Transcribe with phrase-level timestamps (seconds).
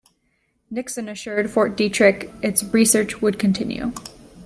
[0.71, 3.91] Nixon assured Fort Detrick its research would continue.